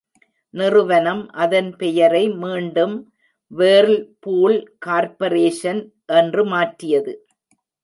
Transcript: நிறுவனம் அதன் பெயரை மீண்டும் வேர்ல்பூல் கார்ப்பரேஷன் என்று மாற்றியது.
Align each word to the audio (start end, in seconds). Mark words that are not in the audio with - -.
நிறுவனம் 0.53 1.21
அதன் 1.35 1.69
பெயரை 1.75 2.29
மீண்டும் 2.43 2.95
வேர்ல்பூல் 3.51 4.57
கார்ப்பரேஷன் 4.79 5.81
என்று 6.13 6.45
மாற்றியது. 6.45 7.13